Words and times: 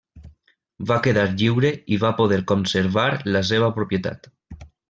Va 0.91 0.97
quedar 1.07 1.25
lliure 1.41 1.71
i 1.97 2.01
va 2.05 2.13
poder 2.23 2.41
conservar 2.55 3.07
la 3.37 3.47
seva 3.55 3.73
propietat. 3.81 4.31